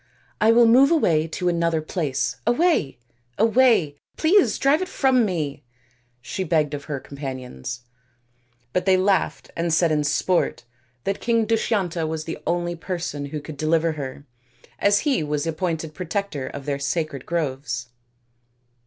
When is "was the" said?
12.07-12.39, 15.21-15.51